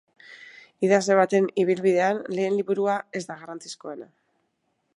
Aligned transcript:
Idazle 0.85 1.17
baten 1.19 1.49
ibilbidean 1.63 2.21
lehen 2.37 2.57
liburua 2.61 2.95
ez 3.21 3.25
da 3.29 3.37
garrantzizkoena. 3.43 4.09